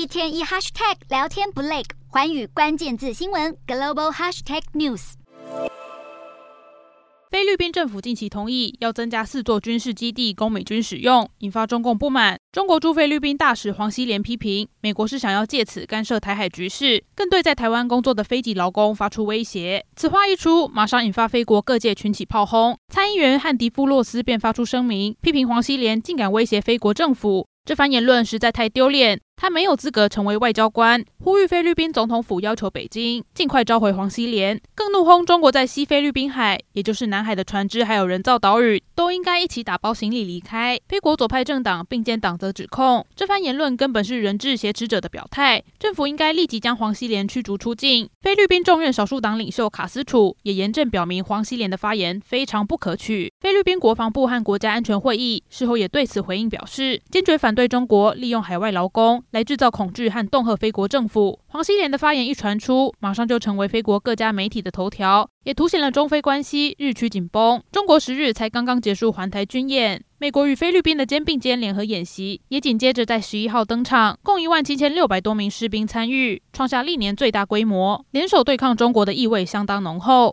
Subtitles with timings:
[0.00, 5.12] 一天一 hashtag 聊天不累，环宇关键字新闻 global hashtag news。
[7.30, 12.38] 菲律宾政府近期同意要增加四座军事基地供美军使用，引发中共不满。
[12.50, 19.84] 中国驻菲律宾大使黄希连批评美国是想要借此干涉台海局势，更对在台湾工作的菲籍劳工发出威胁。
[19.96, 22.74] 此话一出，马上引发菲国各界群起炮轰。
[22.88, 27.46] 参议员汉迪夫洛斯便发出声明，批评黄希连竟敢威胁菲国政府。
[27.62, 31.02] 这番言论实在太丢脸，他没有资格成为外交官。
[31.24, 40.78] 呼吁菲律宾总统府要求北京尽快召回黄希连，更怒轰中国在西菲律宾海，也就是南海的船只还有人造岛屿都应该一起打包行李离开。
[40.88, 48.06] 菲国左派政党并肩党则指控这番言论根本是人质挟持者的表态，政府应该立即将黄希连驱逐出境。
[48.20, 53.32] 菲律宾众院少数党领袖卡斯楚也严正表明黄希连的发言非常不可取。
[53.40, 61.38] 菲律宾国防部和国家安全会议事后也对此回应表示，坚决反对中国利用海外劳工来制造恐惧和恫吓菲国政府。
[61.48, 67.62] 黄希连的发言一传出，马上就成为菲国各家媒体的头条，也凸显了中菲关系日趋紧绷。
[67.72, 80.28] 中国十日才刚刚结束环台军演，美国与菲律宾的肩并肩联合演习也紧接着在十一号登场，共一万七千六百多名士兵参与，创下历年最大规模，联手对抗中国的意味相当浓厚。